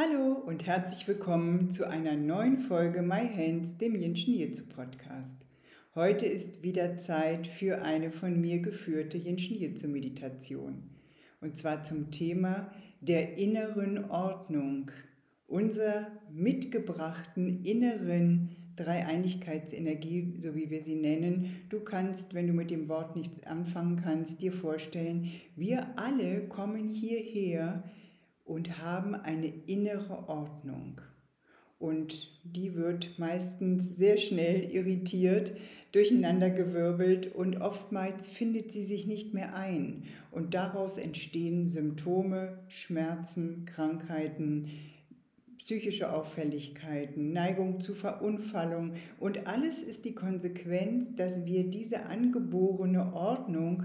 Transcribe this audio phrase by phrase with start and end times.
[0.00, 5.44] Hallo und herzlich willkommen zu einer neuen Folge My Hands, dem Jinshin Jitsu Podcast.
[5.96, 10.84] Heute ist wieder Zeit für eine von mir geführte Jinshin Jitsu Meditation.
[11.40, 14.92] Und zwar zum Thema der inneren Ordnung,
[15.48, 21.56] unserer mitgebrachten inneren Dreieinigkeitsenergie, so wie wir sie nennen.
[21.70, 26.88] Du kannst, wenn du mit dem Wort nichts anfangen kannst, dir vorstellen, wir alle kommen
[26.94, 27.82] hierher
[28.48, 31.00] und haben eine innere Ordnung.
[31.78, 35.52] Und die wird meistens sehr schnell irritiert,
[35.92, 40.04] durcheinandergewirbelt und oftmals findet sie sich nicht mehr ein.
[40.32, 44.70] Und daraus entstehen Symptome, Schmerzen, Krankheiten,
[45.58, 53.84] psychische Auffälligkeiten, Neigung zu Verunfallung und alles ist die Konsequenz, dass wir diese angeborene Ordnung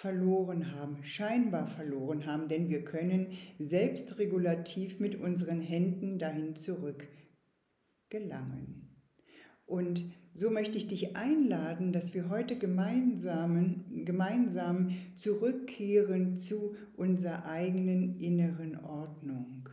[0.00, 7.06] verloren haben, scheinbar verloren haben, denn wir können selbstregulativ mit unseren Händen dahin zurück
[8.08, 8.96] gelangen.
[9.66, 18.18] Und so möchte ich dich einladen, dass wir heute gemeinsam, gemeinsam zurückkehren zu unserer eigenen
[18.18, 19.68] inneren Ordnung.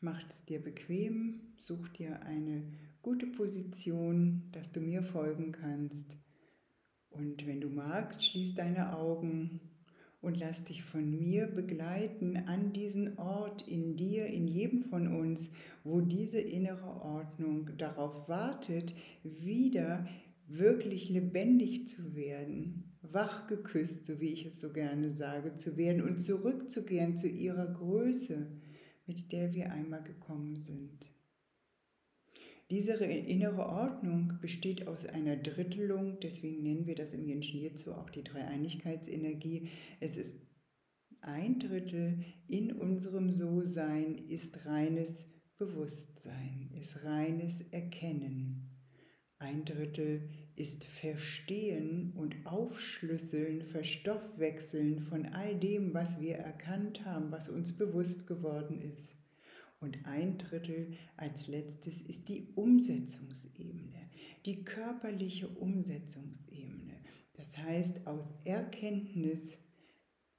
[0.00, 2.70] Mach es dir bequem, such dir eine
[3.00, 6.18] gute Position, dass du mir folgen kannst.
[7.16, 9.60] Und wenn du magst, schließ deine Augen
[10.20, 15.50] und lass dich von mir begleiten an diesen Ort in dir, in jedem von uns,
[15.84, 20.06] wo diese innere Ordnung darauf wartet, wieder
[20.48, 26.02] wirklich lebendig zu werden, wach geküsst, so wie ich es so gerne sage, zu werden
[26.02, 28.46] und zurückzukehren zu ihrer Größe,
[29.06, 31.13] mit der wir einmal gekommen sind.
[32.70, 38.08] Diese innere Ordnung besteht aus einer Drittelung, deswegen nennen wir das im Jenschen Jitsu auch
[38.08, 39.68] die Dreieinigkeitsenergie.
[40.00, 40.38] Es ist
[41.20, 45.26] ein Drittel in unserem So-Sein ist reines
[45.56, 48.70] Bewusstsein, ist reines Erkennen.
[49.38, 57.48] Ein Drittel ist Verstehen und Aufschlüsseln, Verstoffwechseln von all dem, was wir erkannt haben, was
[57.48, 59.16] uns bewusst geworden ist.
[59.84, 64.08] Und ein Drittel als letztes ist die Umsetzungsebene,
[64.46, 66.94] die körperliche Umsetzungsebene.
[67.34, 69.58] Das heißt, aus Erkenntnis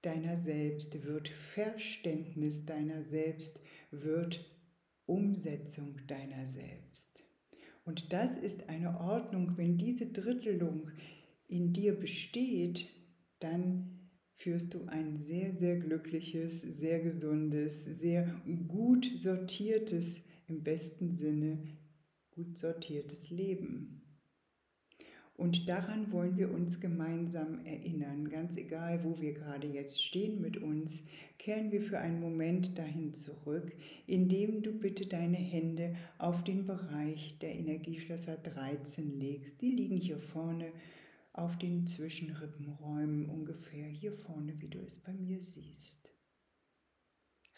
[0.01, 3.61] deiner selbst wird Verständnis deiner selbst,
[3.91, 4.43] wird
[5.05, 7.23] Umsetzung deiner selbst.
[7.83, 10.89] Und das ist eine Ordnung, wenn diese Drittelung
[11.47, 12.89] in dir besteht,
[13.39, 13.94] dann
[14.37, 18.27] führst du ein sehr, sehr glückliches, sehr gesundes, sehr
[18.67, 21.59] gut sortiertes, im besten Sinne
[22.31, 24.01] gut sortiertes Leben.
[25.37, 28.29] Und daran wollen wir uns gemeinsam erinnern.
[28.29, 31.03] Ganz egal, wo wir gerade jetzt stehen mit uns,
[31.37, 33.73] kehren wir für einen Moment dahin zurück,
[34.07, 39.61] indem du bitte deine Hände auf den Bereich der Energieschlösser 13 legst.
[39.61, 40.71] Die liegen hier vorne
[41.37, 46.09] auf den Zwischenrippenräumen ungefähr hier vorne, wie du es bei mir siehst.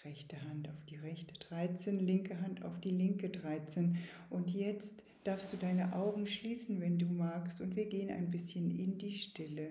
[0.04, 3.98] Rechte Hand auf die rechte 13, linke Hand auf die linke 13
[4.30, 8.72] und jetzt darfst du deine Augen schließen, wenn du magst, und wir gehen ein bisschen
[8.72, 9.70] in die Stille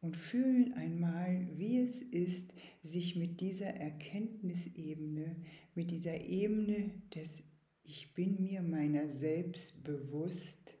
[0.00, 2.52] und fühlen einmal, wie es ist,
[2.82, 5.36] sich mit dieser Erkenntnisebene,
[5.74, 7.42] mit dieser Ebene des
[7.82, 10.74] Ich bin mir meiner selbst bewusst,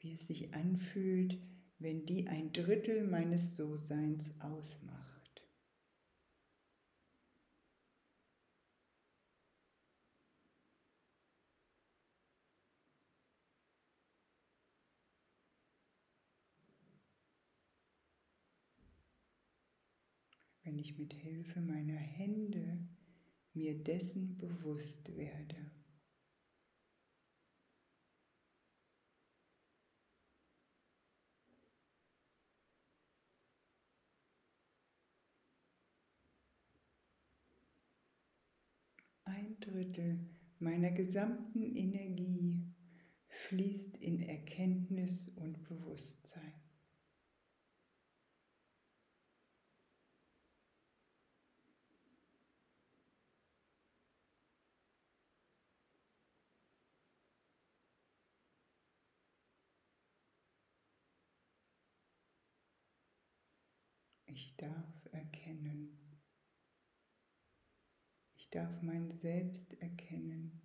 [0.00, 1.38] wie es sich anfühlt,
[1.78, 5.10] wenn die ein Drittel meines So-Seins ausmacht.
[20.70, 22.78] wenn ich mit Hilfe meiner Hände
[23.54, 25.56] mir dessen bewusst werde.
[39.70, 40.18] Drittel
[40.58, 42.60] meiner gesamten Energie
[43.28, 46.52] fließt in Erkenntnis und Bewusstsein.
[64.26, 66.09] Ich darf erkennen.
[68.52, 70.60] Ich darf mein Selbst erkennen.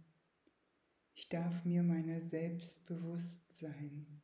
[1.14, 4.24] Ich darf mir meiner selbst bewusst sein.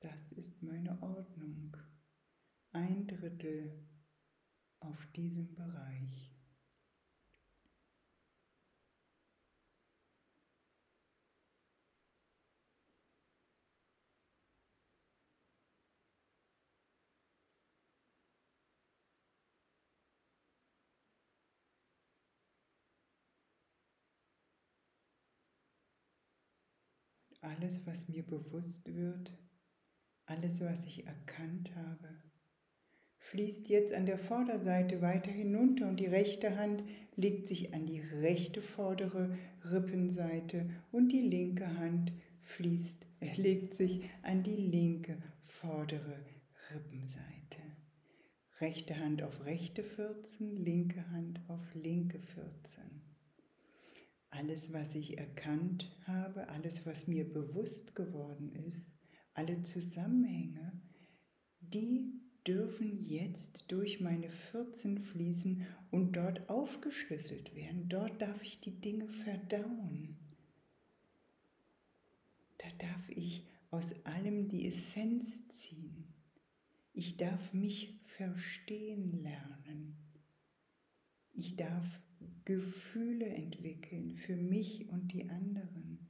[0.00, 1.76] Das ist meine Ordnung.
[2.72, 3.86] Ein Drittel
[4.80, 6.23] auf diesem Bereich.
[27.44, 29.32] Alles, was mir bewusst wird,
[30.26, 32.08] alles, was ich erkannt habe,
[33.18, 36.84] fließt jetzt an der Vorderseite weiter hinunter und die rechte Hand
[37.16, 42.12] legt sich an die rechte vordere Rippenseite und die linke Hand
[42.42, 43.06] fließt,
[43.36, 46.18] legt sich an die linke vordere
[46.72, 47.34] Rippenseite.
[48.60, 53.03] Rechte Hand auf rechte 14, linke Hand auf linke 14.
[54.36, 58.90] Alles, was ich erkannt habe, alles, was mir bewusst geworden ist,
[59.32, 60.72] alle Zusammenhänge,
[61.60, 67.88] die dürfen jetzt durch meine 14 fließen und dort aufgeschlüsselt werden.
[67.88, 70.16] Dort darf ich die Dinge verdauen.
[72.58, 76.12] Da darf ich aus allem die Essenz ziehen.
[76.92, 79.96] Ich darf mich verstehen lernen.
[81.32, 81.86] Ich darf
[82.44, 86.08] Gefühle entwickeln für mich und die anderen.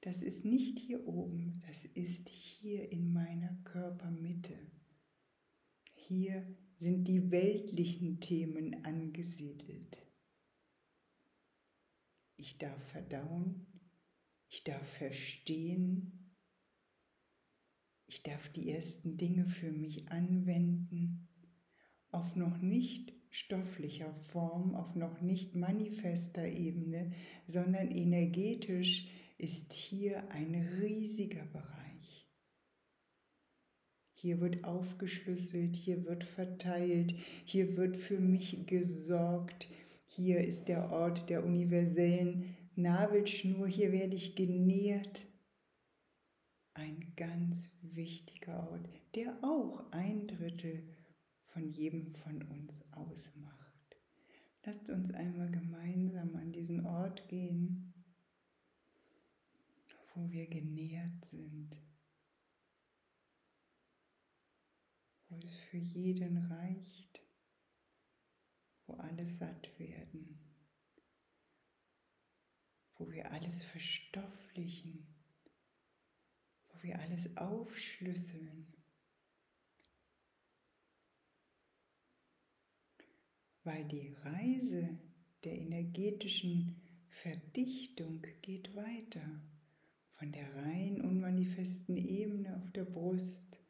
[0.00, 4.54] Das ist nicht hier oben, das ist hier in meiner Körpermitte.
[5.94, 6.46] Hier
[6.78, 9.98] sind die weltlichen Themen angesiedelt.
[12.36, 13.66] Ich darf verdauen,
[14.48, 16.34] ich darf verstehen,
[18.06, 21.28] ich darf die ersten Dinge für mich anwenden,
[22.10, 27.12] auf noch nicht stofflicher Form, auf noch nicht manifester Ebene,
[27.46, 29.08] sondern energetisch
[29.38, 32.28] ist hier ein riesiger Bereich.
[34.14, 37.14] Hier wird aufgeschlüsselt, hier wird verteilt,
[37.44, 39.68] hier wird für mich gesorgt.
[40.06, 45.22] Hier ist der Ort der universellen Nabelschnur, hier werde ich genährt.
[46.74, 50.82] Ein ganz wichtiger Ort, der auch ein Drittel
[51.58, 53.96] von jedem von uns ausmacht.
[54.64, 57.88] Lasst uns einmal gemeinsam an diesen Ort gehen
[60.14, 61.78] wo wir genährt sind,
[65.28, 67.20] wo es für jeden reicht,
[68.86, 70.40] wo alle satt werden,
[72.96, 75.06] wo wir alles verstofflichen,
[76.68, 78.77] wo wir alles aufschlüsseln.
[83.68, 84.98] Weil die Reise
[85.44, 86.80] der energetischen
[87.10, 89.42] Verdichtung geht weiter.
[90.14, 93.62] Von der rein unmanifesten Ebene auf der Brust,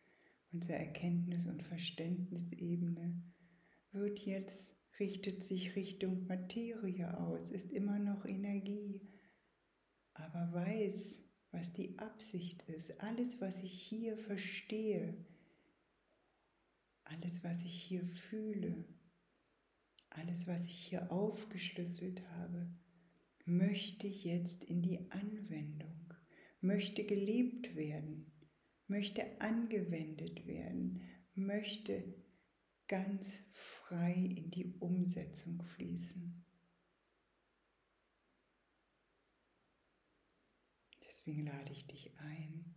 [0.52, 3.20] unserer Erkenntnis- und Verständnisebene,
[3.90, 9.00] wird jetzt, richtet sich Richtung Materie aus, ist immer noch Energie,
[10.14, 11.18] aber weiß,
[11.50, 15.16] was die Absicht ist, alles, was ich hier verstehe,
[17.02, 18.84] alles, was ich hier fühle,
[20.18, 22.68] alles, was ich hier aufgeschlüsselt habe,
[23.44, 25.98] möchte jetzt in die Anwendung
[26.60, 28.32] möchte gelebt werden,
[28.86, 31.02] möchte angewendet werden,
[31.34, 32.14] möchte
[32.88, 36.44] ganz frei in die Umsetzung fließen.
[41.06, 42.74] Deswegen lade ich dich ein,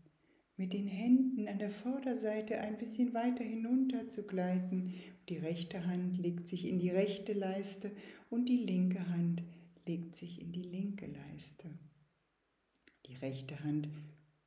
[0.62, 4.94] mit den Händen an der Vorderseite ein bisschen weiter hinunter zu gleiten.
[5.28, 7.92] Die rechte Hand legt sich in die rechte Leiste
[8.30, 9.44] und die linke Hand
[9.88, 11.70] legt sich in die linke Leiste
[13.12, 13.90] die rechte Hand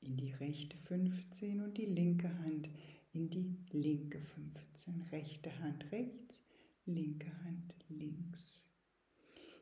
[0.01, 2.69] in die rechte 15 und die linke Hand
[3.13, 5.03] in die linke 15.
[5.13, 6.41] Rechte Hand rechts,
[6.87, 8.59] linke Hand links.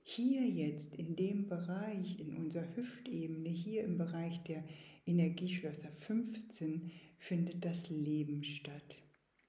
[0.05, 4.63] Hier jetzt in dem Bereich, in unserer Hüftebene, hier im Bereich der
[5.07, 9.03] Energieschlösser 15, findet das Leben statt.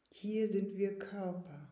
[0.09, 1.69] Hier sind wir Körper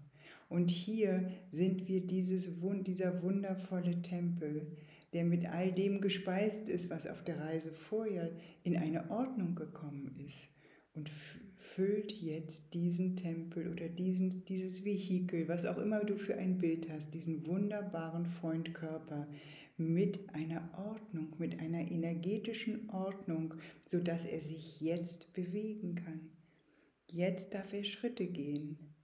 [0.50, 2.50] und hier sind wir dieses,
[2.86, 4.78] dieser wundervolle Tempel,
[5.14, 8.32] der mit all dem gespeist ist, was auf der Reise vorher
[8.64, 10.50] in eine Ordnung gekommen ist
[10.94, 11.10] und
[11.58, 16.90] füllt jetzt diesen Tempel oder diesen, dieses Vehikel, was auch immer du für ein Bild
[16.90, 19.28] hast, diesen wunderbaren Freundkörper
[19.78, 26.32] mit einer Ordnung, mit einer energetischen Ordnung, sodass er sich jetzt bewegen kann.
[27.08, 28.96] Jetzt darf er Schritte gehen.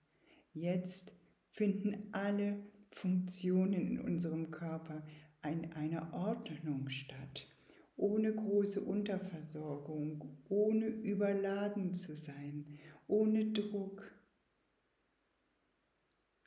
[0.54, 1.16] Jetzt
[1.52, 5.06] finden alle Funktionen in unserem Körper
[5.44, 7.48] in einer Ordnung statt,
[7.96, 14.12] ohne große Unterversorgung, ohne überladen zu sein, ohne Druck,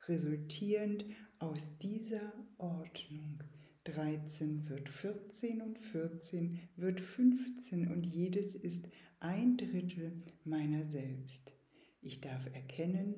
[0.07, 1.05] resultierend
[1.39, 3.20] aus dieser Ordnung.
[3.93, 11.53] 13 wird 14 und 14 wird 15 und jedes ist ein Drittel meiner selbst.
[12.01, 13.15] Ich darf erkennen,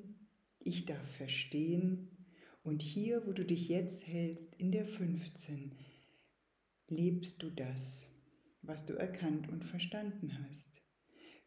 [0.59, 2.09] ich darf verstehen
[2.65, 5.73] und hier, wo du dich jetzt hältst, in der 15,
[6.89, 8.05] lebst du das,
[8.63, 10.69] was du erkannt und verstanden hast,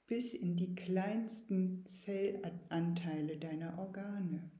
[0.08, 4.52] bis in die kleinsten Zellanteile deiner Organe,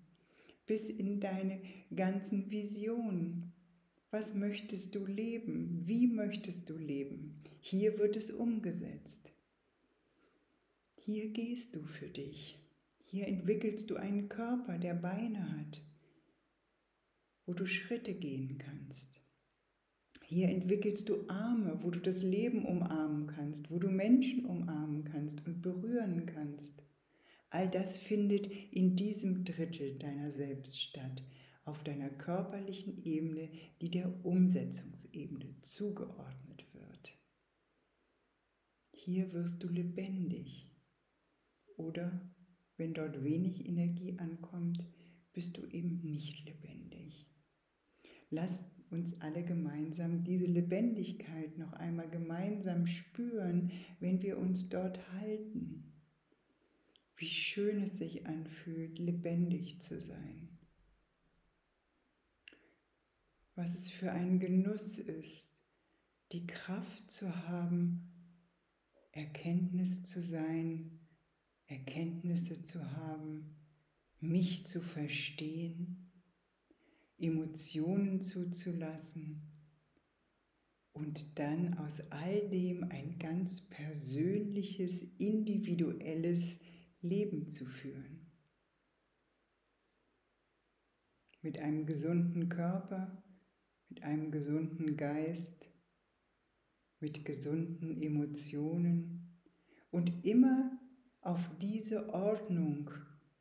[0.66, 1.62] bis in deine
[1.94, 3.55] ganzen Visionen.
[4.16, 5.82] Was möchtest du leben?
[5.84, 7.44] Wie möchtest du leben?
[7.60, 9.34] Hier wird es umgesetzt.
[10.96, 12.58] Hier gehst du für dich.
[13.04, 15.84] Hier entwickelst du einen Körper, der Beine hat,
[17.46, 19.20] wo du Schritte gehen kannst.
[20.24, 25.46] Hier entwickelst du Arme, wo du das Leben umarmen kannst, wo du Menschen umarmen kannst
[25.46, 26.86] und berühren kannst.
[27.50, 31.22] All das findet in diesem Drittel deiner selbst statt,
[31.66, 33.50] auf deiner körperlichen Ebene,
[33.82, 37.18] die der Umsetzungsebene zugeordnet wird.
[38.92, 40.72] Hier wirst du lebendig
[41.76, 42.22] oder
[42.78, 44.86] wenn dort wenig Energie ankommt,
[45.34, 47.28] bist du eben nicht lebendig.
[48.30, 55.94] Lass uns alle gemeinsam diese Lebendigkeit noch einmal gemeinsam spüren, wenn wir uns dort halten.
[57.18, 60.55] Wie schön es sich anfühlt, lebendig zu sein.
[63.56, 65.62] Was es für ein Genuss ist,
[66.34, 68.12] die Kraft zu haben,
[69.12, 71.00] Erkenntnis zu sein,
[71.68, 73.56] Erkenntnisse zu haben,
[74.20, 76.12] mich zu verstehen,
[77.18, 79.56] Emotionen zuzulassen
[80.92, 86.60] und dann aus all dem ein ganz persönliches, individuelles
[87.02, 88.32] Leben zu führen.
[91.42, 93.25] Mit einem gesunden Körper,
[93.90, 95.70] mit einem gesunden Geist,
[97.00, 99.40] mit gesunden Emotionen
[99.92, 100.80] und immer
[101.22, 102.92] auf diese Ordnung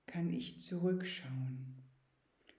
[0.07, 1.75] kann ich zurückschauen.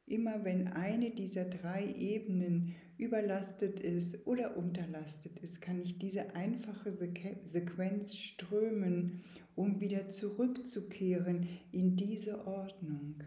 [0.08, 6.92] Immer wenn eine dieser drei Ebenen überlastet ist oder unterlastet ist, kann ich diese einfache
[6.92, 9.24] Sequenz strömen,
[9.56, 13.24] um wieder zurückzukehren in diese Ordnung.